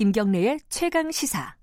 김경래의 0.00 0.60
최강 0.70 1.12
시사. 1.12 1.54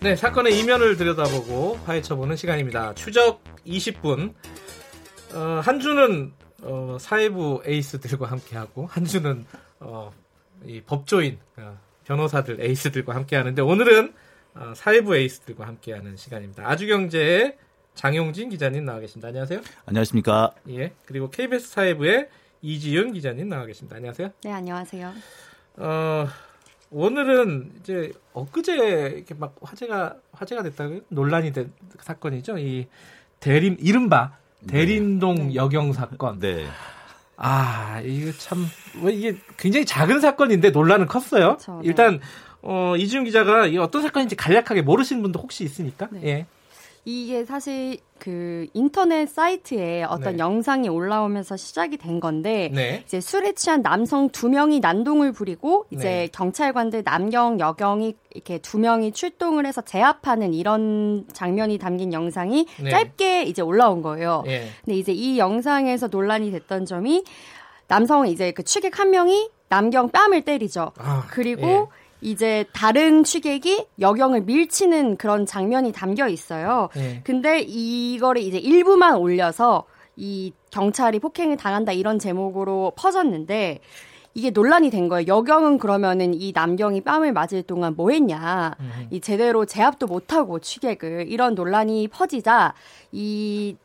네, 0.00 0.16
사건의 0.16 0.58
이면을 0.58 0.96
들여다보고 0.96 1.78
파헤쳐보는 1.84 2.34
시간입니다. 2.34 2.94
추적 2.94 3.44
20분. 3.64 4.34
어, 5.34 5.38
한 5.62 5.78
주는 5.78 6.32
어, 6.62 6.96
사회부 6.98 7.62
에이스들과 7.64 8.26
함께하고 8.26 8.86
한 8.86 9.04
주는 9.04 9.46
어, 9.78 10.12
이 10.64 10.80
법조인 10.80 11.38
어, 11.58 11.78
변호사들 12.06 12.60
에이스들과 12.60 13.14
함께하는데 13.14 13.62
오늘은 13.62 14.12
어, 14.56 14.72
사회부 14.74 15.14
에이스들과 15.14 15.68
함께하는 15.68 16.16
시간입니다. 16.16 16.68
아주경제의 16.68 17.56
장용진 17.94 18.48
기자님 18.48 18.84
나와 18.84 19.00
계십니다. 19.00 19.28
안녕하세요. 19.28 19.60
안녕하십니까. 19.86 20.52
예. 20.70 20.92
그리고 21.06 21.30
KBS 21.30 21.68
사회부의 21.70 22.28
이지윤 22.62 23.12
기자님 23.12 23.48
나와 23.48 23.66
계십니다. 23.66 23.96
안녕하세요. 23.96 24.30
네, 24.42 24.52
안녕하세요. 24.52 25.12
어, 25.76 26.26
오늘은 26.90 27.72
이제 27.80 28.12
엊그제 28.32 29.12
이렇게 29.16 29.34
막 29.34 29.56
화제가 29.62 30.16
화제가 30.32 30.62
됐다고 30.62 31.00
논란이 31.08 31.52
된 31.52 31.72
사건이죠. 32.00 32.58
이 32.58 32.86
대림 33.40 33.76
이른바 33.80 34.36
대림동 34.68 35.48
네. 35.48 35.54
여경 35.54 35.92
사건. 35.92 36.38
네. 36.40 36.66
아, 37.36 38.02
이거 38.04 38.32
참, 38.32 38.66
왜 39.02 39.14
이게 39.14 39.38
굉장히 39.56 39.86
작은 39.86 40.20
사건인데 40.20 40.70
논란은 40.70 41.06
컸어요. 41.06 41.56
그렇죠, 41.56 41.76
네. 41.76 41.88
일단, 41.88 42.20
어, 42.60 42.94
이지훈 42.98 43.24
기자가 43.24 43.66
이 43.66 43.78
어떤 43.78 44.02
사건인지 44.02 44.36
간략하게 44.36 44.82
모르시는 44.82 45.22
분도 45.22 45.40
혹시 45.40 45.64
있으니까. 45.64 46.08
네. 46.12 46.20
예. 46.24 46.46
이게 47.04 47.44
사실 47.44 47.98
그 48.18 48.66
인터넷 48.74 49.26
사이트에 49.26 50.04
어떤 50.04 50.36
네. 50.36 50.38
영상이 50.38 50.88
올라오면서 50.88 51.56
시작이 51.56 51.96
된 51.96 52.20
건데 52.20 52.70
네. 52.74 53.02
이제 53.06 53.20
술에 53.20 53.52
취한 53.52 53.82
남성 53.82 54.28
두 54.28 54.50
명이 54.50 54.80
난동을 54.80 55.32
부리고 55.32 55.86
이제 55.90 56.04
네. 56.04 56.28
경찰관들 56.30 57.02
남경 57.04 57.58
여경이 57.58 58.14
이렇게 58.34 58.58
두 58.58 58.78
명이 58.78 59.12
출동을 59.12 59.64
해서 59.64 59.80
제압하는 59.80 60.52
이런 60.52 61.24
장면이 61.32 61.78
담긴 61.78 62.12
영상이 62.12 62.66
네. 62.82 62.90
짧게 62.90 63.44
이제 63.44 63.62
올라온 63.62 64.02
거예요. 64.02 64.44
예. 64.46 64.66
근데 64.84 64.98
이제 64.98 65.12
이 65.12 65.38
영상에서 65.38 66.08
논란이 66.08 66.50
됐던 66.50 66.84
점이 66.84 67.24
남성 67.88 68.28
이제 68.28 68.52
그 68.52 68.62
취객 68.62 69.00
한 69.00 69.10
명이 69.10 69.50
남경 69.70 70.10
뺨을 70.10 70.42
때리죠. 70.42 70.92
아, 70.98 71.24
그리고 71.30 71.62
예. 71.66 71.99
이제 72.20 72.64
다른 72.72 73.24
취객이 73.24 73.86
여경을 73.98 74.42
밀치는 74.42 75.16
그런 75.16 75.46
장면이 75.46 75.92
담겨 75.92 76.28
있어요. 76.28 76.88
네. 76.94 77.20
근데 77.24 77.60
이거를 77.60 78.42
이제 78.42 78.58
일부만 78.58 79.16
올려서 79.16 79.84
이 80.16 80.52
경찰이 80.70 81.18
폭행을 81.18 81.56
당한다 81.56 81.92
이런 81.92 82.18
제목으로 82.18 82.92
퍼졌는데 82.96 83.80
이게 84.34 84.50
논란이 84.50 84.90
된 84.90 85.08
거예요. 85.08 85.26
여경은 85.26 85.78
그러면은 85.78 86.34
이 86.34 86.52
남경이 86.54 87.00
뺨을 87.00 87.32
맞을 87.32 87.62
동안 87.62 87.94
뭐 87.96 88.10
했냐. 88.10 88.76
음. 88.78 89.08
이 89.10 89.20
제대로 89.20 89.64
제압도 89.64 90.06
못하고 90.06 90.60
취객을 90.60 91.26
이런 91.28 91.54
논란이 91.54 92.08
퍼지자 92.08 92.74
이 93.12 93.76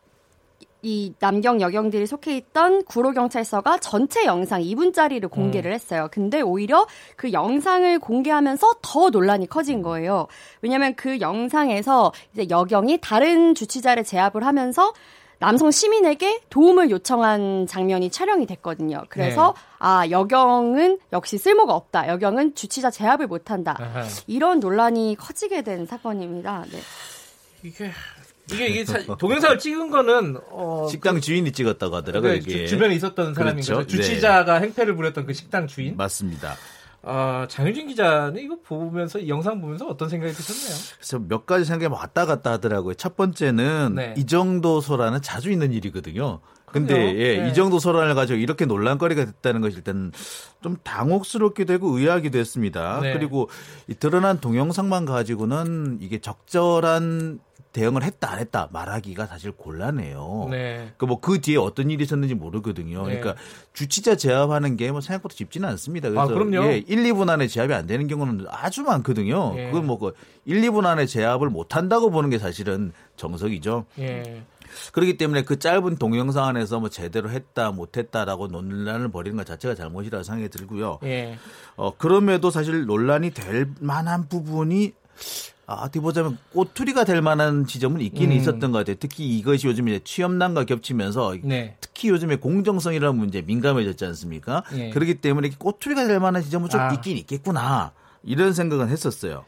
이 0.86 1.14
남경 1.17 1.61
여경들이 1.61 2.05
속해 2.05 2.38
있던 2.38 2.83
구로 2.83 3.11
경찰서가 3.11 3.80
전체 3.80 4.23
영상 4.25 4.61
2분짜리를 4.61 5.28
공개를 5.31 5.72
음. 5.72 5.73
했어요. 5.73 6.08
근데 6.11 6.41
오히려 6.41 6.86
그 7.16 7.33
영상을 7.33 7.97
공개하면서 7.97 8.75
더 8.84 9.09
논란이 9.09 9.47
커진 9.47 9.81
거예요. 9.81 10.28
왜냐면 10.62 10.94
그 10.94 11.19
영상에서 11.19 12.13
이제 12.34 12.45
여경이 12.51 13.00
다른 13.01 13.56
주치자를 13.56 14.03
제압을 14.03 14.45
하면서 14.45 14.94
남성 15.40 15.72
시민에게 15.72 16.41
도움을 16.51 16.91
요청한 16.91 17.66
장면이 17.66 18.12
촬영이 18.12 18.45
됐거든요. 18.45 19.06
그래서 19.09 19.56
네. 19.56 19.62
아 19.79 20.09
여경은 20.12 21.00
역시 21.13 21.40
쓸모가 21.40 21.74
없다. 21.74 22.07
여경은 22.09 22.53
주치자 22.53 22.91
제압을 22.91 23.25
못한다. 23.25 23.75
아하. 23.79 24.03
이런 24.28 24.59
논란이 24.59 25.16
커지게 25.19 25.63
된 25.63 25.88
사건입니다. 25.88 26.66
네. 26.72 26.79
이게 27.63 27.90
이게 28.51 28.67
이게 28.67 28.85
동영상을 29.17 29.57
찍은 29.57 29.89
거는 29.89 30.38
어, 30.51 30.88
식당 30.89 31.16
그, 31.16 31.22
주인이 31.22 31.51
찍었다고 31.51 31.95
하더라고요. 31.95 32.31
그, 32.31 32.38
이게. 32.38 32.67
주, 32.67 32.78
변에 32.78 32.95
있었던 32.95 33.33
사람인 33.33 33.63
그렇죠? 33.63 33.75
거죠. 33.75 33.97
주치자가 33.97 34.59
네. 34.59 34.67
행패를 34.67 34.95
부렸던 34.95 35.25
그 35.25 35.33
식당 35.33 35.67
주인. 35.67 35.97
맞습니다. 35.97 36.56
어, 37.01 37.45
장효진 37.47 37.88
기자는 37.88 38.41
이거 38.41 38.57
보면서 38.63 39.19
이 39.19 39.29
영상 39.29 39.61
보면서 39.61 39.85
어떤 39.85 40.09
생각이 40.09 40.33
드셨나요? 40.33 40.75
그래서 40.97 41.19
몇 41.19 41.45
가지 41.45 41.63
생각이 41.63 41.94
왔다 41.94 42.25
갔다 42.25 42.53
하더라고요. 42.53 42.95
첫 42.95 43.16
번째는 43.16 43.94
네. 43.95 44.13
이 44.17 44.25
정도 44.25 44.81
소란은 44.81 45.22
자주 45.22 45.51
있는 45.51 45.72
일이거든요. 45.72 46.39
근데 46.66 47.16
예, 47.16 47.38
네. 47.38 47.50
이 47.50 47.53
정도 47.53 47.79
소란을 47.79 48.16
가지고 48.16 48.39
이렇게 48.39 48.66
논란거리가 48.66 49.23
됐다는 49.23 49.62
것이 49.62 49.77
일단 49.77 50.12
좀 50.62 50.75
당혹스럽기도 50.83 51.73
하고 51.73 51.97
의아하기도 51.97 52.38
했습니다. 52.38 53.00
네. 53.01 53.13
그리고 53.13 53.50
이 53.88 53.94
드러난 53.94 54.41
동영상만 54.41 55.06
가지고는 55.06 56.00
이게 56.01 56.19
적절한 56.19 57.39
대응을 57.75 58.03
했다 58.03 58.31
안 58.31 58.40
했다 58.40 58.69
말하기가 58.72 59.25
사실 59.25 59.52
곤란해요. 59.52 60.47
네. 60.50 60.94
그뭐그 60.97 61.34
그 61.34 61.41
뒤에 61.41 61.58
어떤 61.58 61.91
일이 61.91 62.06
있었는지 62.06 62.34
모르거든요. 62.34 63.06
네. 63.06 63.19
그러니까 63.19 63.41
주치자 63.74 64.16
제압하는 64.16 64.78
게 64.78 64.86
뭐 64.96 65.02
생각보다 65.02 65.36
쉽지는 65.36 65.68
않습니다. 65.69 66.08
그래서 66.09 66.22
아, 66.24 66.28
그럼요. 66.28 66.72
예, 66.72 66.78
1, 66.78 67.03
2분 67.03 67.28
안에 67.28 67.47
제압이 67.47 67.74
안 67.74 67.86
되는 67.86 68.08
경우는 68.08 68.46
아주 68.47 68.84
많거든요. 68.84 69.53
예. 69.58 69.66
그건 69.66 69.88
뭐 69.88 69.97
그 69.97 70.13
1, 70.46 70.62
2분 70.62 70.86
안에 70.86 71.06
제압을 71.06 71.50
못 71.50 71.75
한다고 71.75 72.12
보는 72.12 72.30
게 72.30 72.38
사실은 72.38 72.94
정석이죠. 73.18 73.86
예. 74.00 74.44
그렇기 74.94 75.18
때문에 75.18 75.44
그 75.44 75.59
짧은 75.59 75.97
동영상 75.97 76.46
안에서 76.46 76.80
뭐 76.80 76.90
제대로 76.90 77.30
했다 77.30 77.72
못했다라고 77.72 78.47
논란을 78.47 79.09
벌이는 79.09 79.38
것 79.38 79.46
자체가 79.46 79.75
잘못이라고 79.75 80.24
생각이 80.24 80.50
들고요. 80.50 81.00
예. 81.03 81.38
어 81.75 81.96
그럼에도 81.97 82.52
사실 82.52 82.86
논란이 82.86 83.31
될 83.31 83.68
만한 83.81 84.30
부분이 84.30 84.94
아, 85.67 85.73
어떻게 85.73 85.99
보자면 85.99 86.37
꼬투리가 86.53 87.05
될 87.05 87.21
만한 87.21 87.65
지점은 87.65 88.01
있기는 88.01 88.35
음. 88.35 88.37
있었던 88.39 88.71
것 88.71 88.79
같아요. 88.79 88.95
특히 88.99 89.37
이것이 89.37 89.67
요즘 89.67 89.87
이제 89.87 89.99
취업난과 90.03 90.65
겹치면서 90.65 91.35
네. 91.43 91.75
특히 91.81 92.09
요즘에 92.09 92.35
공정성이라는 92.35 93.17
문제에 93.17 93.41
민감해졌지 93.41 94.05
않습니까? 94.05 94.63
네. 94.71 94.91
그렇기 94.91 95.15
때문에 95.15 95.49
꼬투리가 95.57 96.05
될 96.07 96.19
만한 96.19 96.43
지점은 96.43 96.69
좀 96.69 96.81
아. 96.81 96.93
있긴 96.93 97.17
있겠구나. 97.17 97.93
이런 98.23 98.53
생각은 98.53 98.89
했었어요. 98.89 99.45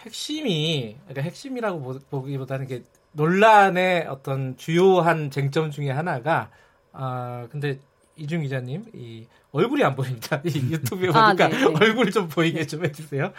핵심이, 0.00 0.96
그러니까 1.06 1.22
핵심이라고 1.22 1.98
보기보다는 2.10 2.66
게 2.66 2.82
논란의 3.12 4.06
어떤 4.08 4.56
주요한 4.56 5.30
쟁점 5.30 5.70
중에 5.70 5.90
하나가, 5.90 6.50
아, 6.92 7.46
근데 7.50 7.78
이중 8.16 8.42
기자님, 8.42 8.86
이 8.94 9.26
얼굴이 9.52 9.82
안 9.82 9.94
보입니다. 9.94 10.40
이 10.44 10.72
유튜브에 10.72 11.10
아, 11.14 11.28
보니까 11.28 11.44
아, 11.46 11.48
네, 11.48 11.58
네. 11.58 11.64
얼굴 11.80 12.10
좀 12.10 12.28
보이게 12.28 12.66
좀 12.66 12.84
해주세요. 12.84 13.32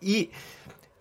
이 0.00 0.28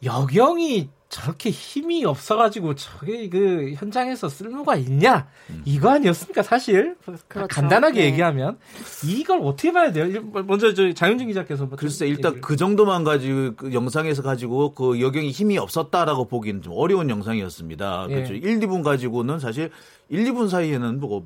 여경이 0.04 0.90
저렇게 1.14 1.52
힘이 1.52 2.06
없어가지고 2.06 2.74
저게 2.74 3.30
그 3.30 3.74
현장에서 3.76 4.28
쓸모가 4.30 4.78
있냐 4.78 5.28
음. 5.52 5.62
이거 5.64 5.92
아니었습니까 5.92 6.42
사실 6.42 6.96
그렇죠. 7.28 7.48
간단하게 7.48 8.00
네. 8.00 8.06
얘기하면 8.08 8.58
이걸 9.06 9.42
어떻게 9.44 9.72
봐야 9.72 9.92
돼요? 9.92 10.24
먼저 10.48 10.74
저 10.74 10.92
장윤진 10.92 11.28
기자께서 11.28 11.70
글쎄 11.70 12.08
일단 12.08 12.32
얘기를. 12.32 12.42
그 12.42 12.56
정도만 12.56 13.04
가지고 13.04 13.54
그 13.56 13.74
영상에서 13.74 14.24
가지고 14.24 14.74
그 14.74 15.00
여경이 15.00 15.30
힘이 15.30 15.60
없었다라고 15.60 16.26
보기는 16.26 16.64
좀 16.64 16.74
어려운 16.76 17.12
영상이었습니다. 17.12 18.08
예. 18.10 18.16
그렇죠. 18.16 18.34
1, 18.34 18.60
2분 18.62 18.84
가지고는 18.84 19.38
사실 19.38 19.70
1, 20.10 20.24
2분 20.26 20.50
사이에는 20.50 21.00
뭐 21.00 21.22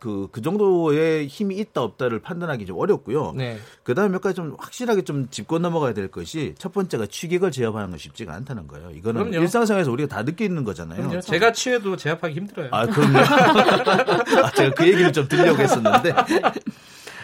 그, 0.00 0.28
그 0.32 0.40
정도의 0.40 1.26
힘이 1.28 1.58
있다 1.58 1.82
없다를 1.82 2.20
판단하기 2.20 2.64
좀 2.64 2.78
어렵고요. 2.78 3.34
네. 3.36 3.58
그 3.82 3.94
다음에 3.94 4.10
몇 4.10 4.22
가지 4.22 4.34
좀 4.34 4.56
확실하게 4.58 5.02
좀 5.02 5.28
짚고 5.28 5.58
넘어가야 5.58 5.92
될 5.92 6.08
것이 6.08 6.54
첫 6.58 6.72
번째가 6.72 7.06
취객을 7.06 7.50
제압하는 7.50 7.90
건 7.90 7.98
쉽지가 7.98 8.32
않다는 8.32 8.66
거예요. 8.66 8.90
이거는 8.92 9.24
그럼요. 9.24 9.42
일상생활에서 9.42 9.92
우리가 9.92 10.08
다 10.08 10.22
느끼는 10.22 10.64
거잖아요. 10.64 11.02
그럼요. 11.02 11.20
제가 11.20 11.52
취해도 11.52 11.96
제압하기 11.96 12.34
힘들어요. 12.34 12.70
아, 12.72 12.86
그럼요. 12.86 13.18
아, 14.42 14.50
제가 14.52 14.74
그 14.74 14.88
얘기를 14.88 15.12
좀 15.12 15.28
드리려고 15.28 15.60
했었는데. 15.60 16.14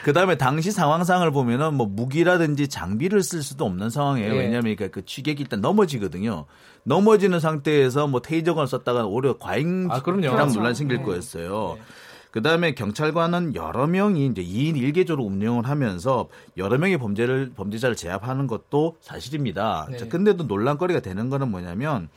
그 0.04 0.12
다음에 0.12 0.36
당시 0.36 0.70
상황상을 0.70 1.28
보면은 1.32 1.74
뭐 1.74 1.86
무기라든지 1.86 2.68
장비를 2.68 3.24
쓸 3.24 3.42
수도 3.42 3.64
없는 3.64 3.90
상황이에요. 3.90 4.34
네. 4.34 4.38
왜냐하면 4.38 4.76
그러니까 4.76 4.88
그 4.88 5.04
취객이 5.04 5.42
일단 5.42 5.60
넘어지거든요. 5.60 6.44
넘어지는 6.84 7.40
상태에서 7.40 8.06
뭐 8.06 8.20
테이저건을 8.20 8.68
썼다가 8.68 9.06
오히려 9.06 9.36
과잉 9.38 9.88
아, 9.90 10.00
논란 10.02 10.52
그렇죠. 10.52 10.74
생길 10.74 10.98
네. 10.98 11.02
거였어요. 11.02 11.78
네. 11.78 11.82
그 12.36 12.42
다음에 12.42 12.74
경찰관은 12.74 13.54
여러 13.54 13.86
명이 13.86 14.26
이제 14.26 14.42
2인 14.42 14.74
1개조로 14.74 15.24
운영을 15.24 15.66
하면서 15.66 16.28
여러 16.58 16.76
명의 16.76 16.98
범죄를, 16.98 17.52
범죄자를 17.56 17.96
제압하는 17.96 18.46
것도 18.46 18.98
사실입니다. 19.00 19.88
네. 19.90 19.96
자, 19.96 20.06
근데도 20.06 20.44
논란거리가 20.44 21.00
되는 21.00 21.30
거는 21.30 21.50
뭐냐면, 21.50 22.10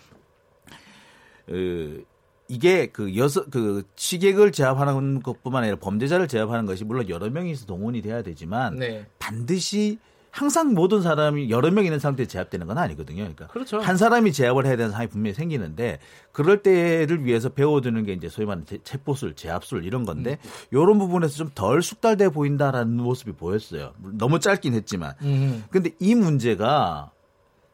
그, 1.46 2.04
이게 2.50 2.88
그 2.88 3.16
여섯, 3.16 3.50
그 3.50 3.84
취객을 3.96 4.52
제압하는 4.52 5.24
것뿐만 5.24 5.64
아니라 5.64 5.78
범죄자를 5.78 6.28
제압하는 6.28 6.66
것이 6.66 6.84
물론 6.84 7.08
여러 7.08 7.30
명이서 7.30 7.66
동원이 7.66 8.02
돼야 8.02 8.22
되지만 8.22 8.76
네. 8.76 9.08
반드시 9.20 10.00
항상 10.32 10.74
모든 10.74 11.02
사람이 11.02 11.50
여러 11.50 11.72
명 11.72 11.86
있는 11.86 12.00
상태에 12.00 12.26
제압되는 12.26 12.68
건 12.68 12.78
아니거든요. 12.78 13.18
그러니까 13.18 13.48
그렇죠. 13.48 13.80
한 13.80 13.98
사람이 13.98 14.32
제압을 14.32 14.66
해야 14.66 14.76
되는 14.76 14.92
상황이 14.92 15.10
분명히 15.10 15.34
생기는데 15.34 16.00
그럴 16.32 16.62
때를 16.64 17.26
위해서 17.26 17.50
배워두는 17.50 18.06
게 18.06 18.14
이제 18.14 18.30
소위 18.30 18.46
말하는 18.46 18.66
체포술, 18.84 19.36
제압술 19.36 19.84
이런 19.86 20.06
건데 20.06 20.38
음. 20.44 20.50
이런 20.72 21.00
부분에서 21.00 21.36
좀 21.36 21.50
덜 21.56 21.82
숙달돼 21.82 22.30
보인다라는 22.30 22.96
모습이 22.98 23.34
보였어요. 23.34 23.94
너무 24.14 24.40
짧긴 24.40 24.74
했지만. 24.76 25.14
음. 25.24 25.66
근데 25.72 25.92
이 26.00 26.16
문제가 26.16 27.12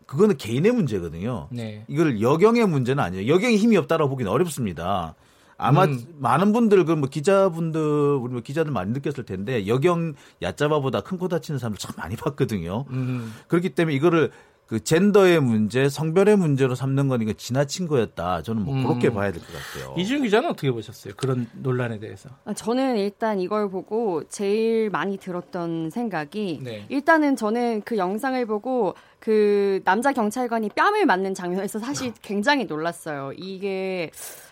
그거는 0.05 0.37
개인의 0.37 0.71
문제거든요. 0.71 1.47
네. 1.51 1.83
이걸 1.87 2.21
여경의 2.21 2.67
문제는 2.67 3.03
아니에요. 3.03 3.33
여경이 3.33 3.57
힘이 3.57 3.77
없다라고 3.77 4.09
보기는 4.09 4.31
어렵습니다. 4.31 5.15
아마 5.57 5.85
음. 5.85 6.03
많은 6.19 6.51
분들 6.53 6.83
그 6.85 6.95
뭐 6.95 7.07
기자분들 7.09 7.79
우리 8.21 8.33
뭐 8.33 8.41
기자들 8.41 8.71
많이 8.71 8.91
느꼈을 8.91 9.25
텐데 9.25 9.67
여경 9.67 10.13
야자바보다 10.41 11.01
큰 11.01 11.17
코 11.17 11.27
다치는 11.29 11.59
사람들 11.59 11.79
참 11.79 11.93
많이 11.97 12.15
봤거든요. 12.15 12.85
음. 12.89 13.33
그렇기 13.47 13.69
때문에 13.69 13.95
이거를 13.95 14.31
그 14.67 14.83
젠더의 14.83 15.41
문제, 15.41 15.87
성별의 15.89 16.37
문제로 16.37 16.73
삼는 16.73 17.07
건 17.07 17.21
이거 17.21 17.33
지나친 17.33 17.87
거였다. 17.87 18.41
저는 18.41 18.63
뭐 18.65 18.73
그렇게 18.87 19.09
음. 19.09 19.13
봐야 19.13 19.31
될 19.31 19.39
것 19.41 19.47
같아요. 19.53 19.93
이준 19.95 20.23
기자는 20.23 20.49
어떻게 20.49 20.71
보셨어요? 20.71 21.13
그런 21.17 21.47
논란에 21.53 21.99
대해서? 21.99 22.29
아, 22.45 22.53
저는 22.53 22.97
일단 22.97 23.39
이걸 23.39 23.69
보고 23.69 24.23
제일 24.27 24.89
많이 24.89 25.17
들었던 25.17 25.91
생각이 25.91 26.61
네. 26.63 26.85
일단은 26.89 27.35
저는 27.35 27.83
그 27.85 27.97
영상을 27.97 28.43
보고 28.47 28.95
그 29.19 29.81
남자 29.85 30.11
경찰관이 30.11 30.69
뺨을 30.75 31.05
맞는 31.05 31.35
장면에서 31.35 31.77
사실 31.79 32.11
굉장히 32.23 32.65
놀랐어요. 32.65 33.33
이게 33.37 34.09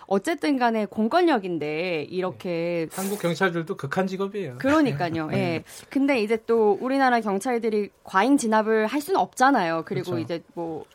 어쨌든 0.08 0.58
간에 0.58 0.86
공권력인데 0.86 2.08
이렇게 2.10 2.88
네. 2.90 2.96
한국 2.96 3.20
경찰들도 3.20 3.76
극한 3.78 4.08
직업이에요. 4.08 4.58
그러니까요. 4.58 5.30
예. 5.32 5.36
네. 5.36 5.64
근데 5.90 6.22
이제 6.22 6.38
또 6.46 6.78
우리나라 6.80 7.22
경찰들이 7.22 7.90
과잉 8.04 8.38
진압을 8.38 8.88
할 8.88 9.02
수는 9.02 9.20
없잖아요. 9.20 9.84
그리고 9.86 10.12
그렇죠. 10.12 10.24
이제 10.24 10.44
뭐 10.54 10.86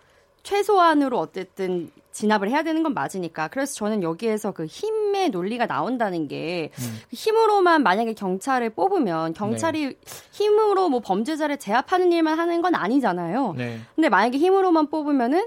최소한으로 0.42 1.18
어쨌든 1.18 1.90
진압을 2.12 2.50
해야 2.50 2.62
되는 2.62 2.82
건 2.82 2.94
맞으니까. 2.94 3.48
그래서 3.48 3.74
저는 3.74 4.02
여기에서 4.02 4.50
그 4.50 4.66
힘의 4.66 5.30
논리가 5.30 5.66
나온다는 5.66 6.26
게 6.26 6.70
음. 6.78 6.98
그 7.08 7.16
힘으로만 7.16 7.82
만약에 7.82 8.14
경찰을 8.14 8.70
뽑으면 8.70 9.34
경찰이 9.34 9.86
네. 9.86 9.94
힘으로 10.32 10.88
뭐 10.88 11.00
범죄자를 11.00 11.58
제압하는 11.58 12.10
일만 12.10 12.38
하는 12.38 12.60
건 12.60 12.74
아니잖아요. 12.74 13.54
네. 13.56 13.78
근데 13.94 14.08
만약에 14.08 14.38
힘으로만 14.38 14.88
뽑으면은 14.88 15.46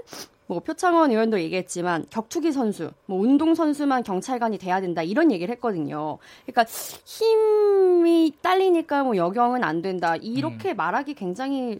뭐 0.52 0.60
표창원 0.60 1.10
의원도 1.10 1.40
얘기했지만 1.40 2.04
격투기 2.10 2.52
선수, 2.52 2.90
뭐 3.06 3.18
운동 3.20 3.54
선수만 3.54 4.02
경찰관이 4.02 4.58
돼야 4.58 4.80
된다 4.80 5.02
이런 5.02 5.32
얘기를 5.32 5.52
했거든요. 5.54 6.18
그러니까 6.44 6.64
힘이 7.04 8.32
딸리니까 8.42 9.04
뭐 9.04 9.16
여경은 9.16 9.64
안 9.64 9.80
된다 9.80 10.16
이렇게 10.16 10.72
음. 10.72 10.76
말하기 10.76 11.14
굉장히 11.14 11.78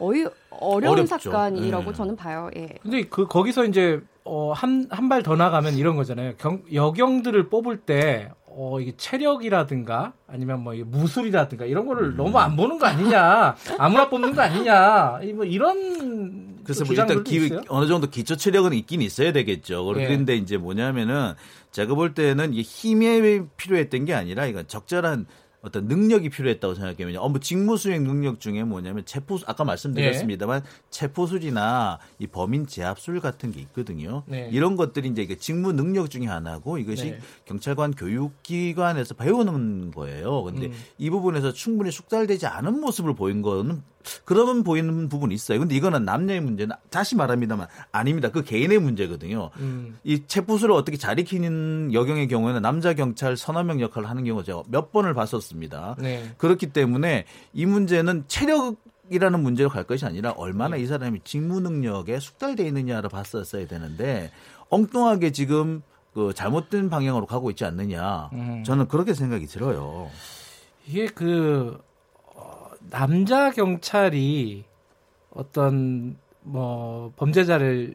어이, 0.00 0.26
어려운 0.50 0.98
어렵죠. 0.98 1.30
사건이라고 1.30 1.84
네. 1.84 1.92
저는 1.92 2.16
봐요. 2.16 2.50
예. 2.56 2.70
근데 2.82 3.04
그 3.04 3.26
거기서 3.26 3.64
이제 3.66 4.00
어, 4.24 4.52
한 4.52 4.86
한 4.90 5.08
발 5.08 5.22
더 5.22 5.34
나가면 5.36 5.74
이런 5.74 5.96
거잖아요. 5.96 6.34
경, 6.38 6.62
여경들을 6.72 7.48
뽑을 7.48 7.78
때 7.78 8.30
어, 8.46 8.80
이게 8.80 8.92
체력이라든가 8.96 10.12
아니면 10.26 10.60
뭐 10.62 10.74
무술이라든가 10.74 11.64
이런 11.66 11.86
거를 11.86 12.08
음. 12.10 12.16
너무 12.16 12.38
안 12.38 12.56
보는 12.56 12.78
거 12.78 12.86
아니냐. 12.86 13.56
아무나 13.78 14.08
뽑는 14.08 14.34
거 14.34 14.42
아니냐. 14.42 15.20
뭐 15.34 15.44
이런 15.44 16.58
그래서 16.64 16.84
뭐 16.84 16.92
일단 16.94 17.24
기, 17.24 17.50
어느 17.68 17.86
정도 17.86 18.08
기초 18.08 18.36
체력은 18.36 18.72
있긴 18.74 19.02
있어야 19.02 19.32
되겠죠. 19.32 19.84
그런데 19.84 20.34
예. 20.34 20.36
이제 20.36 20.56
뭐냐면은 20.56 21.34
제가 21.70 21.94
볼 21.94 22.12
때는 22.14 22.52
이 22.52 22.60
힘에 22.62 23.42
필요했던 23.56 24.04
게 24.04 24.14
아니라 24.14 24.46
이건 24.46 24.66
적절한 24.66 25.26
어떤 25.62 25.86
능력이 25.86 26.30
필요했다고 26.30 26.74
생각해요. 26.74 27.20
업무 27.20 27.38
직무 27.40 27.76
수행 27.76 28.04
능력 28.04 28.40
중에 28.40 28.64
뭐냐면 28.64 29.04
체포 29.04 29.38
아까 29.46 29.64
말씀드렸습니다만 29.64 30.62
네. 30.62 30.68
체포술이나 30.90 31.98
이 32.18 32.26
범인 32.26 32.66
제압술 32.66 33.20
같은 33.20 33.52
게 33.52 33.60
있거든요. 33.60 34.22
네. 34.26 34.48
이런 34.52 34.76
것들이 34.76 35.08
이제 35.08 35.26
직무 35.36 35.72
능력 35.72 36.10
중에 36.10 36.26
하나고 36.26 36.78
이것이 36.78 37.10
네. 37.12 37.18
경찰관 37.44 37.92
교육기관에서 37.92 39.14
배우는 39.14 39.90
거예요. 39.90 40.42
근데 40.44 40.66
음. 40.66 40.72
이 40.98 41.10
부분에서 41.10 41.52
충분히 41.52 41.90
숙달되지 41.90 42.46
않은 42.46 42.80
모습을 42.80 43.14
보인 43.14 43.42
거는 43.42 43.82
그러면 44.24 44.64
보이는 44.64 45.08
부분이 45.08 45.34
있어요. 45.34 45.58
근데 45.58 45.74
이거는 45.74 46.04
남녀의 46.04 46.40
문제는 46.40 46.76
다시 46.90 47.16
말합니다만 47.16 47.66
아닙니다. 47.92 48.30
그 48.30 48.42
개인의 48.42 48.78
문제거든요. 48.78 49.50
음. 49.58 49.98
이 50.04 50.22
체포수를 50.26 50.74
어떻게 50.74 50.96
잘 50.96 51.18
익히는 51.18 51.92
여경의 51.92 52.28
경우에는 52.28 52.62
남자 52.62 52.94
경찰 52.94 53.36
서너 53.36 53.62
명 53.62 53.80
역할을 53.80 54.08
하는 54.08 54.24
경우 54.24 54.42
제가 54.42 54.62
몇 54.68 54.92
번을 54.92 55.14
봤었습니다. 55.14 55.96
네. 55.98 56.34
그렇기 56.38 56.68
때문에 56.68 57.24
이 57.52 57.66
문제는 57.66 58.24
체력 58.28 58.76
이라는 59.12 59.42
문제로 59.42 59.68
갈 59.68 59.82
것이 59.82 60.06
아니라 60.06 60.30
얼마나 60.36 60.76
네. 60.76 60.82
이 60.82 60.86
사람이 60.86 61.20
직무 61.24 61.60
능력에 61.60 62.20
숙달돼 62.20 62.64
있느냐를 62.68 63.10
봤었어야 63.10 63.66
되는데 63.66 64.30
엉뚱하게 64.68 65.32
지금 65.32 65.82
그 66.14 66.32
잘못된 66.32 66.90
방향으로 66.90 67.26
가고 67.26 67.50
있지 67.50 67.64
않느냐. 67.64 68.30
음. 68.32 68.62
저는 68.64 68.88
그렇게 68.88 69.14
생각이 69.14 69.46
들어요. 69.46 70.08
이게 70.86 71.06
그 71.06 71.80
남자 72.90 73.50
경찰이 73.50 74.64
어떤 75.30 76.16
뭐 76.42 77.12
범죄자를 77.16 77.94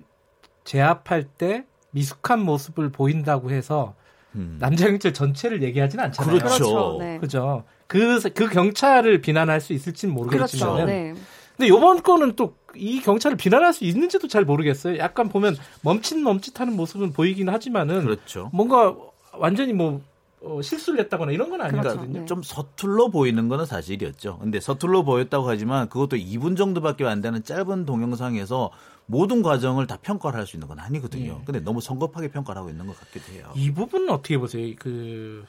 제압할 0.64 1.24
때 1.24 1.66
미숙한 1.92 2.42
모습을 2.42 2.90
보인다고 2.92 3.52
해서 3.52 3.96
음. 4.36 4.58
남자 4.60 4.88
경찰 4.88 5.14
전체를 5.14 5.64
얘기하지는 5.64 6.04
않잖아요. 6.06 6.38
그렇죠. 6.40 6.58
그렇죠. 6.58 6.98
네. 7.00 7.18
그죠. 7.20 7.64
그, 7.88 8.20
그 8.34 8.50
경찰을 8.50 9.22
비난할 9.22 9.62
수 9.62 9.74
있을지는 9.74 10.14
모르겠지만. 10.14 10.74
그렇죠. 10.76 10.86
네. 10.86 11.14
근데 11.56 11.70
요번 11.70 12.02
거는 12.02 12.36
또 12.36 12.56
이 12.78 13.02
경찰을 13.02 13.38
비난할 13.38 13.74
수 13.74 13.84
있는지도 13.84 14.28
잘 14.28 14.46
모르겠어요. 14.46 14.98
약간 14.98 15.30
보면 15.30 15.56
멈칫 15.82 16.20
멈칫하는 16.20 16.76
모습은 16.76 17.14
보이긴 17.14 17.50
하지만은. 17.50 18.04
그렇죠. 18.04 18.50
뭔가 18.54 18.96
완전히 19.34 19.74
뭐 19.74 20.02
어, 20.46 20.62
실수를 20.62 21.00
했다거나 21.02 21.32
이런 21.32 21.50
건 21.50 21.60
아니거든요. 21.62 21.94
그러니까 21.96 22.20
네. 22.20 22.26
좀 22.26 22.44
서툴러 22.44 23.08
보이는 23.10 23.48
거는 23.50 23.66
사실이었죠. 23.66 24.38
근데 24.40 24.60
서툴러 24.60 25.04
보였다고 25.04 25.50
하지만 25.50 25.90
그것도 25.90 26.18
2분 26.18 26.56
정도밖에 26.56 27.06
안 27.06 27.22
되는 27.22 27.44
짧은 27.44 27.86
동영상에서 27.86 28.72
모든 29.08 29.42
과정을 29.42 29.88
다 29.88 29.98
평가를 30.02 30.40
할 30.40 30.46
수 30.46 30.56
있는 30.56 30.68
건 30.68 30.80
아니거든요. 30.80 31.34
네. 31.34 31.42
근데 31.46 31.60
너무 31.60 31.82
성급하게 31.82 32.30
평가를 32.30 32.60
하고 32.60 32.70
있는 32.70 32.86
것 32.88 33.00
같기도 33.00 33.34
해요. 33.34 33.52
이 33.56 33.72
부분은 33.72 34.10
어떻게 34.10 34.38
보세요? 34.38 34.74
그 34.80 35.46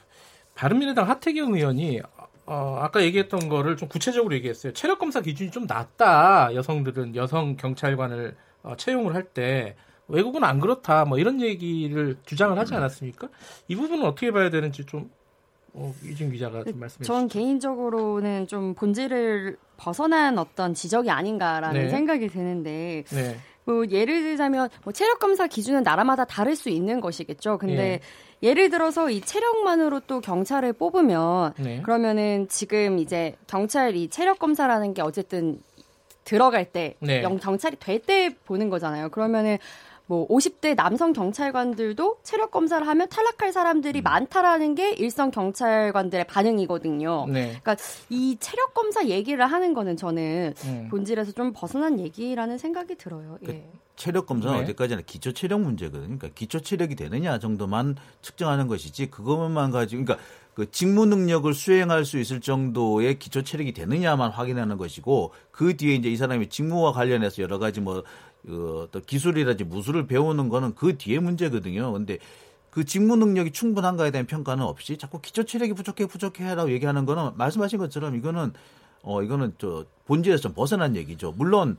바른미래당 0.55 1.07
하태경 1.07 1.53
의원이 1.55 2.01
어, 2.47 2.79
아까 2.81 3.01
얘기했던 3.03 3.49
거를 3.49 3.77
좀 3.77 3.87
구체적으로 3.89 4.33
얘기했어요. 4.35 4.73
체력 4.73 4.99
검사 4.99 5.21
기준이 5.21 5.51
좀 5.51 5.65
낮다. 5.67 6.55
여성들은 6.55 7.15
여성 7.15 7.55
경찰관을 7.57 8.35
어, 8.63 8.75
채용을 8.77 9.13
할 9.15 9.23
때 9.33 9.75
외국은 10.07 10.43
안 10.43 10.59
그렇다 10.59 11.05
뭐 11.05 11.17
이런 11.17 11.41
얘기를 11.41 12.17
주장을 12.25 12.57
하지 12.57 12.73
않았습니까? 12.75 13.27
이 13.67 13.75
부분은 13.75 14.05
어떻게 14.05 14.31
봐야 14.31 14.49
되는지 14.49 14.85
좀 14.85 15.09
어, 15.73 15.93
이준 16.03 16.31
기자가 16.31 16.63
좀 16.63 16.79
말씀해 16.79 17.03
주시죠. 17.03 17.03
전 17.03 17.27
개인적으로는 17.27 18.47
좀 18.47 18.73
본질을 18.73 19.57
벗어난 19.77 20.37
어떤 20.39 20.73
지적이 20.73 21.11
아닌가라는 21.11 21.83
네. 21.83 21.89
생각이 21.89 22.29
드는데 22.29 23.03
네. 23.09 23.37
뭐 23.65 23.85
예를 23.87 24.23
들자면 24.23 24.69
뭐 24.83 24.93
체력 24.93 25.19
검사 25.19 25.45
기준은 25.45 25.83
나라마다 25.83 26.25
다를 26.25 26.55
수 26.55 26.69
있는 26.69 27.01
것이겠죠. 27.01 27.57
근데 27.57 27.75
네. 27.75 27.99
예를 28.41 28.69
들어서 28.69 29.09
이 29.09 29.19
체력만으로 29.21 29.99
또 30.07 30.21
경찰을 30.21 30.73
뽑으면 30.73 31.53
네. 31.59 31.81
그러면은 31.81 32.47
지금 32.47 32.97
이제 32.97 33.35
경찰 33.45 33.95
이 33.95 34.07
체력 34.07 34.39
검사라는 34.39 34.93
게 34.93 35.01
어쨌든 35.01 35.61
들어갈 36.23 36.65
때 36.65 36.95
네. 36.99 37.21
경찰이 37.21 37.75
될 37.79 37.99
때 38.01 38.35
보는 38.45 38.69
거잖아요. 38.69 39.09
그러면은 39.09 39.57
뭐 40.07 40.27
50대 40.29 40.75
남성 40.75 41.13
경찰관들도 41.13 42.19
체력 42.23 42.51
검사를 42.51 42.85
하면 42.85 43.09
탈락할 43.09 43.51
사람들이 43.51 43.99
음. 43.99 44.03
많다라는 44.03 44.75
게 44.75 44.93
일선 44.93 45.31
경찰관들의 45.31 46.25
반응이거든요. 46.27 47.27
네. 47.27 47.59
그러니까 47.61 47.75
이 48.09 48.37
체력 48.39 48.73
검사 48.73 49.05
얘기를 49.05 49.45
하는 49.45 49.73
거는 49.73 49.97
저는 49.97 50.53
음. 50.65 50.87
본질에서 50.89 51.33
좀 51.33 51.51
벗어난 51.53 51.99
얘기라는 51.99 52.57
생각이 52.57 52.95
들어요. 52.95 53.37
그 53.45 53.51
예. 53.51 53.69
체력 53.97 54.27
검사는 54.27 54.55
네. 54.57 54.63
어디까지나 54.63 55.01
기초 55.05 55.33
체력 55.33 55.61
문제거든요. 55.61 56.17
그러니까 56.17 56.29
기초 56.33 56.61
체력이 56.61 56.95
되느냐 56.95 57.39
정도만 57.39 57.97
측정하는 58.21 58.67
것이지 58.67 59.07
그것만 59.07 59.71
가지고 59.71 60.05
그러니까 60.05 60.25
그 60.53 60.71
직무 60.71 61.05
능력을 61.05 61.53
수행할 61.53 62.05
수 62.05 62.17
있을 62.17 62.39
정도의 62.41 63.19
기초 63.19 63.43
체력이 63.43 63.73
되느냐만 63.73 64.31
확인하는 64.31 64.77
것이고 64.77 65.31
그 65.51 65.75
뒤에 65.77 65.95
이제 65.95 66.09
이 66.09 66.15
사람이 66.15 66.49
직무와 66.49 66.93
관련해서 66.93 67.41
여러 67.41 67.59
가지 67.59 67.81
뭐 67.81 68.03
그, 68.47 68.87
또 68.91 69.01
기술이라든지 69.01 69.65
무술을 69.65 70.07
배우는 70.07 70.47
거는 70.49 70.73
그 70.73 70.97
뒤에 70.97 71.19
문제거든요. 71.19 71.91
근데 71.91 72.17
그 72.69 72.85
직무 72.85 73.17
능력이 73.17 73.51
충분한가에 73.51 74.11
대한 74.11 74.25
평가는 74.25 74.63
없이 74.63 74.97
자꾸 74.97 75.19
기초 75.19 75.43
체력이 75.43 75.73
부족해 75.73 76.05
부족해라고 76.05 76.71
얘기하는 76.71 77.05
거는 77.05 77.31
말씀하신 77.35 77.77
것처럼 77.79 78.15
이거는 78.15 78.53
어 79.03 79.21
이거는 79.21 79.53
저 79.57 79.85
본질에서 80.05 80.41
좀 80.41 80.53
벗어난 80.53 80.95
얘기죠. 80.95 81.33
물론 81.33 81.77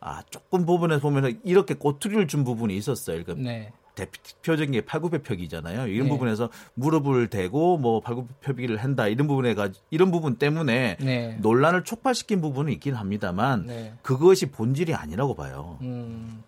아 0.00 0.22
조금 0.30 0.64
부분에서 0.64 1.00
보면은 1.00 1.38
이렇게 1.44 1.74
꼬투리를 1.74 2.26
준 2.28 2.44
부분이 2.44 2.76
있었어요. 2.76 3.22
그러니까 3.22 3.48
네. 3.48 3.72
대표적인 3.96 4.72
게 4.72 4.82
팔굽혀펴기잖아요. 4.82 5.88
이런 5.88 6.04
네. 6.04 6.08
부분에서 6.10 6.50
무릎을 6.74 7.28
대고 7.28 7.78
뭐 7.78 8.00
팔굽혀펴기를 8.00 8.76
한다 8.76 9.08
이런 9.08 9.26
부분에 9.26 9.54
가 9.54 9.70
이런 9.90 10.12
부분 10.12 10.36
때문에 10.36 10.98
네. 11.00 11.36
논란을 11.40 11.82
촉발시킨 11.82 12.40
부분은 12.40 12.72
있긴 12.74 12.94
합니다만 12.94 13.66
네. 13.66 13.94
그것이 14.02 14.52
본질이 14.52 14.94
아니라고 14.94 15.34
봐요. 15.34 15.78
음. 15.80 16.44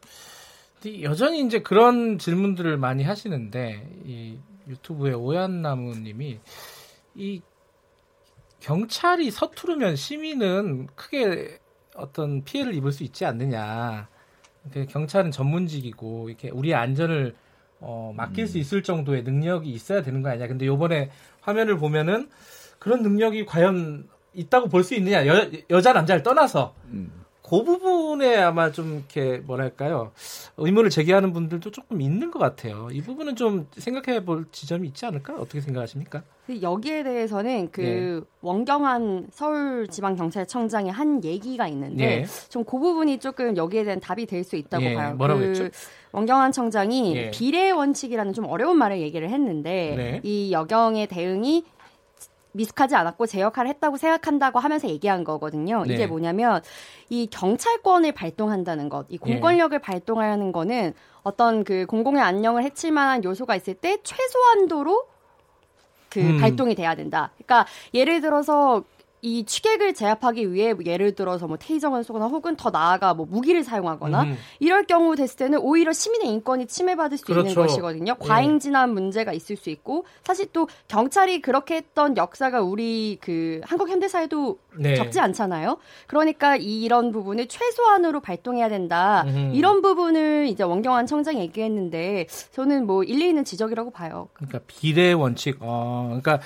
여전히 1.02 1.44
이제 1.44 1.60
그런 1.60 2.18
질문들을 2.18 2.76
많이 2.76 3.02
하시는데 3.02 3.88
이 4.04 4.38
유튜브에 4.68 5.12
오얀나무님이 5.12 6.38
이 7.16 7.40
경찰이 8.60 9.30
서투르면 9.30 9.96
시민은 9.96 10.88
크게 10.94 11.58
어떤 11.96 12.44
피해를 12.44 12.74
입을 12.74 12.92
수 12.92 13.02
있지 13.02 13.24
않느냐. 13.24 14.08
경찰은 14.88 15.30
전문직이고 15.30 16.28
이렇게 16.28 16.50
우리의 16.50 16.74
안전을 16.74 17.34
어, 17.80 18.12
맡길 18.16 18.44
음. 18.44 18.46
수 18.46 18.58
있을 18.58 18.82
정도의 18.82 19.22
능력이 19.22 19.70
있어야 19.70 20.02
되는 20.02 20.22
거 20.22 20.30
아니냐. 20.30 20.48
근데 20.48 20.66
요번에 20.66 21.10
화면을 21.40 21.76
보면은 21.78 22.28
그런 22.78 23.02
능력이 23.02 23.46
과연 23.46 24.08
있다고 24.34 24.68
볼 24.68 24.82
수 24.84 24.94
있느냐. 24.94 25.26
여, 25.26 25.48
여자 25.70 25.92
남자를 25.92 26.22
떠나서 26.22 26.74
음. 26.88 27.10
그 27.48 27.62
부분에 27.64 28.36
아마 28.36 28.70
좀 28.72 28.96
이렇게 28.96 29.38
뭐랄까요 29.38 30.12
의문을 30.56 30.90
제기하는 30.90 31.32
분들도 31.32 31.70
조금 31.70 32.00
있는 32.02 32.30
것 32.30 32.38
같아요. 32.38 32.88
이 32.92 33.00
부분은 33.00 33.36
좀 33.36 33.66
생각해 33.76 34.24
볼 34.24 34.46
지점이 34.52 34.88
있지 34.88 35.06
않을까? 35.06 35.34
어떻게 35.34 35.60
생각하십니까? 35.60 36.22
그 36.46 36.62
여기에 36.62 37.02
대해서는 37.04 37.70
그 37.70 37.80
네. 37.80 38.20
원경한 38.40 39.28
서울지방경찰청장의 39.30 40.92
한 40.92 41.22
얘기가 41.24 41.68
있는데 41.68 42.06
네. 42.06 42.26
좀그 42.48 42.78
부분이 42.78 43.18
조금 43.18 43.56
여기에 43.56 43.84
대한 43.84 44.00
답이 44.00 44.26
될 44.26 44.44
수 44.44 44.56
있다고 44.56 44.82
네. 44.82 44.94
봐요. 44.94 45.14
뭐라고 45.16 45.40
그 45.40 45.46
했죠? 45.48 45.68
원경한 46.12 46.52
청장이 46.52 47.16
예. 47.16 47.30
비례 47.30 47.70
원칙이라는 47.70 48.32
좀 48.32 48.46
어려운 48.46 48.78
말을 48.78 49.00
얘기를 49.00 49.28
했는데 49.28 49.94
네. 49.96 50.20
이 50.22 50.52
여경의 50.52 51.06
대응이 51.08 51.64
미숙하지 52.58 52.96
않았고 52.96 53.26
제 53.26 53.40
역할을 53.40 53.70
했다고 53.70 53.96
생각한다고 53.96 54.58
하면서 54.58 54.88
얘기한 54.88 55.24
거거든요. 55.24 55.84
네. 55.86 55.94
이게 55.94 56.06
뭐냐면 56.06 56.60
이 57.08 57.28
경찰권을 57.30 58.12
발동한다는 58.12 58.88
것, 58.88 59.06
이 59.08 59.14
예. 59.14 59.18
공권력을 59.18 59.78
네. 59.78 59.82
발동하는 59.82 60.52
거는 60.52 60.92
어떤 61.22 61.64
그 61.64 61.86
공공의 61.86 62.22
안녕을 62.22 62.64
해칠 62.64 62.92
만한 62.92 63.22
요소가 63.24 63.54
있을 63.56 63.74
때 63.74 63.98
최소한도로 64.02 65.06
그 66.10 66.20
음. 66.20 66.38
발동이 66.38 66.74
돼야 66.74 66.94
된다. 66.94 67.30
그러니까 67.36 67.66
예를 67.94 68.20
들어서 68.20 68.82
이 69.20 69.44
취객을 69.44 69.94
제압하기 69.94 70.52
위해 70.52 70.74
예를 70.84 71.14
들어서 71.14 71.46
뭐 71.46 71.56
테이저건을 71.56 72.04
쏘거나 72.04 72.26
혹은 72.26 72.56
더 72.56 72.70
나아가 72.70 73.14
뭐 73.14 73.26
무기를 73.28 73.64
사용하거나 73.64 74.22
음. 74.22 74.36
이럴 74.60 74.84
경우 74.84 75.16
됐을 75.16 75.36
때는 75.36 75.58
오히려 75.58 75.92
시민의 75.92 76.28
인권이 76.28 76.66
침해받을 76.66 77.18
수 77.18 77.24
그렇죠. 77.24 77.48
있는 77.48 77.54
것이거든요. 77.54 78.14
예. 78.22 78.26
과잉 78.26 78.58
진압 78.58 78.90
문제가 78.90 79.32
있을 79.32 79.56
수 79.56 79.70
있고 79.70 80.04
사실 80.22 80.46
또 80.52 80.68
경찰이 80.86 81.40
그렇게 81.40 81.76
했던 81.76 82.16
역사가 82.16 82.60
우리 82.60 83.18
그 83.20 83.60
한국 83.64 83.88
현대사에도 83.88 84.58
네. 84.76 84.94
적지 84.94 85.18
않잖아요. 85.18 85.78
그러니까 86.06 86.56
이런 86.56 87.10
부분을 87.10 87.46
최소한으로 87.46 88.20
발동해야 88.20 88.68
된다. 88.68 89.24
음. 89.26 89.50
이런 89.54 89.82
부분을 89.82 90.46
이제 90.48 90.62
원경환 90.62 91.06
청장이 91.06 91.40
얘기했는데 91.40 92.26
저는 92.52 92.86
뭐 92.86 93.02
일리 93.02 93.28
있는 93.28 93.44
지적이라고 93.44 93.90
봐요. 93.90 94.28
그러니까 94.34 94.60
비례 94.66 95.12
원칙. 95.12 95.56
어, 95.60 96.06
그러니까 96.20 96.40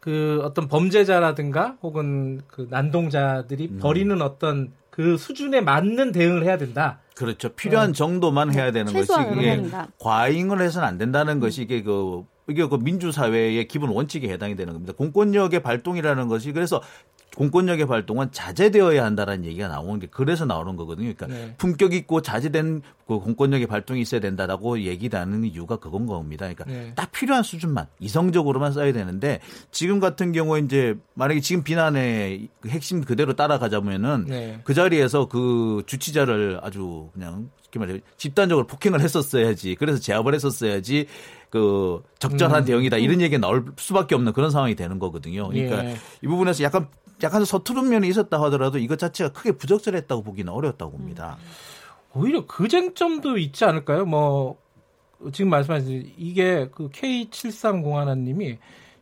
그 0.00 0.40
어떤 0.42 0.66
범죄자라든가 0.66 1.76
혹은 1.82 2.40
그 2.46 2.66
난동자들이 2.70 3.68
음. 3.72 3.78
벌이는 3.78 4.22
어떤 4.22 4.72
그 4.88 5.16
수준에 5.16 5.60
맞는 5.60 6.12
대응을 6.12 6.44
해야 6.44 6.58
된다. 6.58 6.98
그렇죠. 7.14 7.50
필요한 7.50 7.90
어. 7.90 7.92
정도만 7.92 8.54
해야 8.54 8.72
되는 8.72 8.92
것이 8.92 9.12
이게 9.32 9.62
과잉을 9.98 10.60
해서는 10.60 10.88
안 10.88 10.98
된다는 10.98 11.34
음. 11.34 11.40
것이 11.40 11.62
이게 11.62 11.82
그 11.82 12.24
이게 12.48 12.66
그 12.66 12.76
민주사회의 12.76 13.68
기본 13.68 13.90
원칙에 13.90 14.28
해당이 14.28 14.56
되는 14.56 14.72
겁니다. 14.72 14.92
공권력의 14.96 15.62
발동이라는 15.62 16.28
것이 16.28 16.52
그래서 16.52 16.82
공권력의 17.36 17.86
발동은 17.86 18.32
자제되어야 18.32 19.04
한다라는 19.04 19.44
얘기가 19.44 19.68
나오는 19.68 20.00
게 20.00 20.08
그래서 20.10 20.44
나오는 20.44 20.76
거거든요. 20.76 21.12
그러니까 21.14 21.26
네. 21.26 21.54
품격 21.58 21.94
있고 21.94 22.22
자제된 22.22 22.82
그 23.06 23.18
공권력의 23.18 23.66
발동이 23.66 24.00
있어야 24.00 24.20
된다라고 24.20 24.80
얘기하는 24.80 25.44
이유가 25.44 25.76
그건 25.76 26.06
겁니다. 26.06 26.52
그러니까 26.52 26.64
네. 26.64 26.92
딱 26.96 27.12
필요한 27.12 27.42
수준만 27.42 27.86
이성적으로만 28.00 28.72
써야 28.72 28.92
되는데 28.92 29.40
지금 29.70 30.00
같은 30.00 30.32
경우에 30.32 30.60
이제 30.60 30.96
만약에 31.14 31.40
지금 31.40 31.62
비난의 31.62 32.48
그 32.60 32.68
핵심 32.68 33.04
그대로 33.04 33.34
따라가자면은 33.34 34.26
네. 34.26 34.60
그 34.64 34.74
자리에서 34.74 35.28
그 35.28 35.82
주치자를 35.86 36.60
아주 36.62 37.10
그냥 37.12 37.50
쉽게 37.62 37.78
말해 37.78 38.00
집단적으로 38.16 38.66
폭행을 38.66 39.00
했었어야지. 39.00 39.76
그래서 39.76 39.98
제압을 40.00 40.34
했었어야지. 40.34 41.06
그 41.50 42.00
적절한 42.20 42.62
음. 42.62 42.64
대응이다 42.64 42.96
이런 42.98 43.20
얘기가 43.20 43.40
나올 43.40 43.64
수밖에 43.76 44.14
없는 44.14 44.32
그런 44.32 44.52
상황이 44.52 44.76
되는 44.76 45.00
거거든요. 45.00 45.48
그러니까 45.48 45.84
예. 45.84 45.96
이 46.22 46.26
부분에서 46.28 46.62
약간 46.62 46.86
약간 47.22 47.44
서투른 47.44 47.88
면이 47.88 48.08
있었다 48.08 48.40
하더라도 48.42 48.78
이것 48.78 48.98
자체가 48.98 49.32
크게 49.32 49.52
부적절했다고 49.52 50.22
보기는 50.22 50.52
어렵다고 50.52 50.92
봅니다. 50.92 51.36
음. 51.40 52.20
오히려 52.20 52.46
그 52.46 52.66
쟁점도 52.68 53.38
있지 53.38 53.64
않을까요? 53.64 54.04
뭐 54.04 54.58
지금 55.32 55.50
말씀하신 55.50 56.12
이게 56.16 56.68
그 56.74 56.88
K7301 56.90 57.92
하나님이 57.94 58.58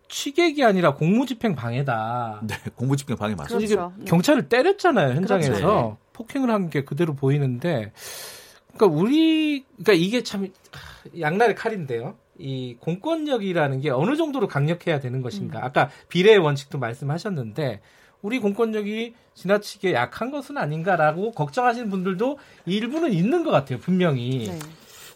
취객이 0.09 0.65
아니라 0.65 0.95
공무집행 0.95 1.55
방해다. 1.55 2.41
네, 2.47 2.55
공무집행 2.75 3.17
방해 3.17 3.35
맞습니다. 3.35 3.75
그렇죠. 3.75 3.93
네. 3.99 4.05
경찰을 4.07 4.49
때렸잖아요 4.49 5.15
현장에서 5.15 5.53
그렇죠. 5.53 5.97
폭행을 6.15 6.51
한 6.51 6.71
게 6.71 6.85
그대로 6.85 7.15
보이는데, 7.15 7.93
그러니까 8.75 8.87
우리, 8.87 9.65
그러니까 9.77 9.93
이게 9.93 10.23
참 10.23 10.49
양날의 11.19 11.55
칼인데요. 11.55 12.17
이 12.39 12.77
공권력이라는 12.81 13.81
게 13.81 13.91
어느 13.91 14.17
정도로 14.17 14.49
강력해야 14.49 14.99
되는 15.01 15.23
것인가. 15.23 15.59
음. 15.61 15.65
아까 15.65 15.91
비례의 16.09 16.39
원칙도 16.39 16.79
말씀하셨는데 16.79 17.81
우리 18.23 18.41
공권력이 18.41 19.15
지나치게 19.35 19.93
약한 19.93 20.31
것은 20.31 20.59
아닌가라고 20.59 21.33
걱정하시는 21.33 21.91
분들도 21.91 22.39
일부는 22.67 23.13
있는 23.13 23.45
것 23.45 23.51
같아요, 23.51 23.79
분명히. 23.79 24.49
네. 24.49 24.59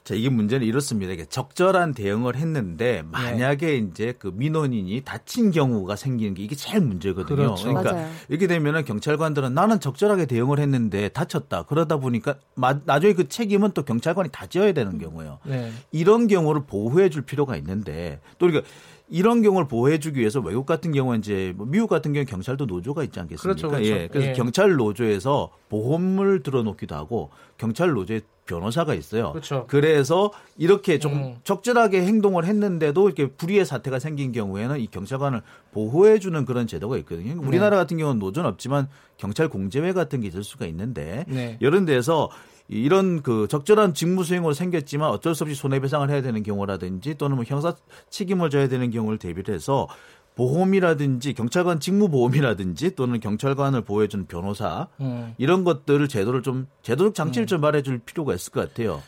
자, 0.05 0.17
이게 0.17 0.29
문제는 0.29 0.67
이렇습니다. 0.67 1.13
이게 1.13 1.25
적절한 1.25 1.95
대응을 1.95 2.35
했는데 2.35 3.05
만약에 3.13 3.67
네. 3.67 3.77
이제 3.77 4.15
그 4.19 4.33
민원인이 4.35 5.01
다친 5.03 5.53
경우가 5.53 5.95
생기는 5.95 6.35
게 6.35 6.43
이게 6.43 6.57
제일 6.57 6.81
문제거든요. 6.81 7.37
그렇죠. 7.37 7.69
그러니까 7.69 7.93
맞아요. 7.93 8.11
이렇게 8.29 8.49
되면은 8.49 8.85
경찰관들은 8.85 9.55
나는 9.55 9.79
적절하게 9.79 10.27
대응을 10.27 10.59
했는데 10.59 11.09
다쳤다. 11.09 11.63
그러다 11.65 11.99
보니까 11.99 12.35
마, 12.55 12.81
나중에 12.85 13.13
그 13.13 13.29
책임은 13.29 13.73
또 13.75 13.85
경찰관이 13.85 14.31
다 14.33 14.47
져야 14.47 14.73
되는 14.73 14.99
경우예요. 14.99 15.39
네. 15.45 15.71
이런 15.93 16.27
경우를 16.27 16.65
보호해 16.67 17.09
줄 17.09 17.23
필요가 17.23 17.57
있는데 17.57 18.21
또 18.39 18.47
우리가 18.47 18.63
이런 19.13 19.43
경우를 19.43 19.69
보호해주기 19.69 20.19
위해서 20.19 20.41
외국 20.41 20.65
같은 20.65 20.91
경우는 20.91 21.21
이제 21.21 21.53
뭐 21.55 21.67
미국 21.67 21.89
같은 21.89 22.15
경우 22.15 22.25
경찰도 22.25 22.65
노조가 22.65 23.05
있지 23.05 23.21
않겠습니까? 23.21 23.43
그렇죠, 23.43 23.69
그렇죠. 23.69 23.91
예. 23.91 24.09
그래서 24.09 24.29
예. 24.29 24.33
경찰 24.33 24.73
노조에서 24.73 25.51
보험을 25.69 26.43
들어놓기도 26.43 26.95
하고 26.95 27.29
경찰 27.59 27.91
노조에 27.91 28.23
변호사가 28.53 28.95
있어요. 28.95 29.33
그렇죠. 29.33 29.65
그래서 29.67 30.31
이렇게 30.59 30.99
좀 30.99 31.13
음. 31.13 31.37
적절하게 31.45 32.03
행동을 32.03 32.45
했는데도 32.45 33.09
이렇게 33.09 33.29
불의의 33.29 33.65
사태가 33.65 33.99
생긴 33.99 34.33
경우에는 34.33 34.79
이 34.79 34.87
경찰관을 34.89 35.41
보호해 35.73 36.19
주는 36.19 36.45
그런 36.45 36.67
제도가 36.67 36.99
있거든요. 36.99 37.35
네. 37.35 37.47
우리나라 37.47 37.77
같은 37.77 37.97
경우는 37.97 38.19
노조는 38.19 38.49
없지만 38.51 38.89
경찰 39.17 39.49
공제회 39.49 39.93
같은 39.93 40.21
게 40.21 40.29
있을 40.29 40.45
수가 40.45 40.67
있는데 40.67 41.25
네. 41.29 41.57
이런 41.61 41.87
데서 41.87 42.29
이런 42.69 43.23
그 43.23 43.49
적절한 43.49 43.95
직무 43.95 44.23
수행으로 44.23 44.53
생겼지만 44.53 45.11
어쩔 45.11 45.35
수 45.35 45.45
없이 45.45 45.55
손해배상을 45.55 46.09
해야 46.11 46.23
되는 46.23 46.43
경우라든지 46.43 47.17
또는 47.17 47.37
뭐 47.37 47.45
형사 47.47 47.75
책임을 48.11 48.51
져야 48.51 48.69
되는 48.69 48.91
경우를 48.91 49.19
대비를 49.19 49.55
해서 49.55 49.89
보험이라든지 50.37 51.35
경찰관 51.35 51.81
직무 51.81 52.09
보험이라든지 52.09 52.95
또는 52.95 53.21
경찰관을 53.21 53.83
보호해주는 53.83 54.27
변호사 54.27 54.89
음. 55.01 55.35
이런 55.39 55.65
것들을 55.65 56.09
제도를 56.09 56.43
좀 56.43 56.67
제도적 56.83 57.15
장치를 57.15 57.45
음. 57.45 57.47
좀 57.47 57.61
말해줄 57.61 58.01
필요가 58.01 58.35
있을 58.35 58.53
것 58.53 58.69
같아요. 58.69 59.03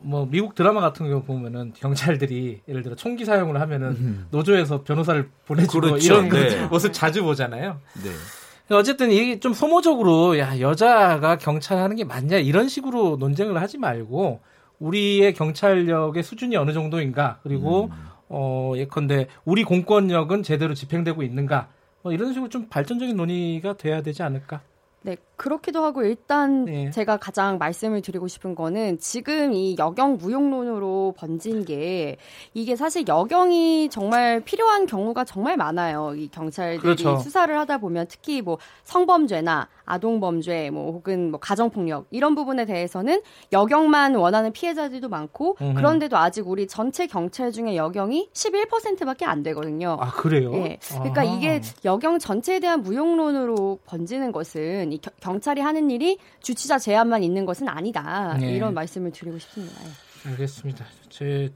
뭐 0.00 0.26
미국 0.26 0.54
드라마 0.54 0.80
같은 0.80 1.08
경우 1.08 1.22
보면은 1.22 1.72
경찰들이 1.74 2.62
예를 2.68 2.82
들어 2.82 2.94
총기 2.94 3.24
사용을 3.24 3.60
하면은 3.60 3.88
음. 3.90 4.26
노조에서 4.30 4.82
변호사를 4.84 5.28
보내주고 5.46 5.80
그렇죠. 5.80 6.06
이런 6.06 6.28
네. 6.28 6.66
모습 6.70 6.92
자주 6.92 7.22
보잖아요. 7.22 7.80
네. 8.02 8.74
어쨌든 8.76 9.10
이게 9.10 9.40
좀 9.40 9.54
소모적으로 9.54 10.38
야 10.38 10.60
여자가 10.60 11.38
경찰 11.38 11.78
하는 11.78 11.96
게 11.96 12.04
맞냐 12.04 12.36
이런 12.36 12.68
식으로 12.68 13.16
논쟁을 13.16 13.60
하지 13.60 13.78
말고 13.78 14.40
우리의 14.78 15.34
경찰력의 15.34 16.22
수준이 16.22 16.56
어느 16.56 16.72
정도인가 16.72 17.40
그리고 17.42 17.86
음. 17.86 18.08
어 18.28 18.72
예컨대 18.76 19.26
우리 19.44 19.64
공권력은 19.64 20.42
제대로 20.42 20.74
집행되고 20.74 21.22
있는가? 21.22 21.68
뭐 22.02 22.12
이런 22.12 22.32
식으로 22.32 22.48
좀 22.48 22.68
발전적인 22.68 23.16
논의가 23.16 23.76
돼야 23.76 24.02
되지 24.02 24.22
않을까 24.22 24.60
네, 25.02 25.16
그렇기도 25.36 25.84
하고 25.84 26.02
일단 26.02 26.64
네. 26.64 26.90
제가 26.90 27.16
가장 27.16 27.58
말씀을 27.58 28.02
드리고 28.02 28.26
싶은 28.26 28.56
거는 28.56 28.98
지금 28.98 29.52
이 29.52 29.76
여경 29.78 30.16
무용론으로 30.16 31.14
번진 31.16 31.64
게 31.64 32.16
이게 32.54 32.74
사실 32.74 33.04
여경이 33.06 33.88
정말 33.90 34.40
필요한 34.40 34.86
경우가 34.86 35.24
정말 35.24 35.56
많아요. 35.56 36.14
이 36.16 36.28
경찰들이 36.28 36.80
그렇죠. 36.80 37.18
수사를 37.18 37.56
하다 37.56 37.78
보면 37.78 38.06
특히 38.08 38.42
뭐 38.42 38.58
성범죄나 38.82 39.68
아동범죄 39.84 40.70
뭐 40.70 40.90
혹은 40.92 41.30
뭐 41.30 41.38
가정폭력 41.40 42.06
이런 42.10 42.34
부분에 42.34 42.66
대해서는 42.66 43.22
여경만 43.52 44.16
원하는 44.16 44.52
피해자들도 44.52 45.08
많고 45.08 45.56
음흠. 45.60 45.74
그런데도 45.74 46.16
아직 46.16 46.48
우리 46.48 46.66
전체 46.66 47.06
경찰 47.06 47.52
중에 47.52 47.76
여경이 47.76 48.30
11%밖에 48.32 49.24
안 49.24 49.44
되거든요. 49.44 49.96
아 50.00 50.10
그래요? 50.10 50.50
네. 50.50 50.78
그러니까 50.90 51.20
아. 51.20 51.24
이게 51.24 51.60
여경 51.84 52.18
전체에 52.18 52.58
대한 52.58 52.82
무용론으로 52.82 53.78
번지는 53.86 54.32
것은 54.32 54.87
이 54.92 54.98
겨, 54.98 55.10
경찰이 55.20 55.60
하는 55.60 55.90
일이 55.90 56.18
주치자 56.42 56.78
제한만 56.78 57.22
있는 57.22 57.44
것은 57.44 57.68
아니다. 57.68 58.36
네. 58.38 58.52
이런 58.52 58.74
말씀을 58.74 59.10
드리고 59.12 59.38
싶습니다. 59.38 59.80
알겠습니다. 60.26 60.84
제 61.08 61.52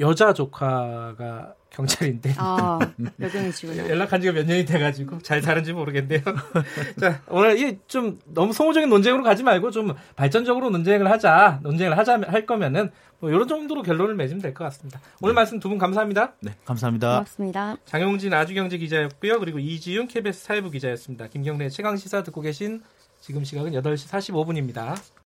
여자 0.00 0.32
조카가 0.32 1.54
경찰인데. 1.70 2.34
아. 2.38 2.78
연락한 3.88 4.20
지가 4.20 4.32
몇 4.32 4.46
년이 4.46 4.64
돼가지고 4.64 5.18
잘 5.20 5.42
사는지 5.42 5.72
모르겠네요. 5.72 6.20
자, 7.00 7.20
오늘 7.28 7.58
이좀 7.58 8.18
너무 8.26 8.52
소모적인 8.52 8.88
논쟁으로 8.88 9.22
가지 9.22 9.42
말고 9.42 9.70
좀 9.70 9.94
발전적으로 10.16 10.70
논쟁을 10.70 11.10
하자, 11.10 11.60
논쟁을 11.62 11.98
하자 11.98 12.20
할 12.26 12.46
거면은 12.46 12.90
뭐 13.18 13.30
이런 13.30 13.46
정도로 13.48 13.82
결론을 13.82 14.14
맺으면 14.14 14.40
될 14.42 14.54
것 14.54 14.64
같습니다. 14.64 15.00
오늘 15.20 15.34
네. 15.34 15.36
말씀 15.36 15.58
두 15.60 15.68
분 15.68 15.78
감사합니다. 15.78 16.34
네, 16.40 16.52
감사합니다. 16.64 17.08
고맙습니다. 17.10 17.76
장용진 17.84 18.32
아주경제 18.32 18.78
기자였고요. 18.78 19.38
그리고 19.40 19.58
이지윤 19.58 20.08
KBS 20.08 20.44
사회부 20.44 20.70
기자였습니다. 20.70 21.26
김경래 21.28 21.68
최강 21.68 21.96
시사 21.96 22.22
듣고 22.22 22.40
계신 22.42 22.82
지금 23.20 23.44
시각은 23.44 23.72
8시 23.72 24.08
45분입니다. 24.08 24.94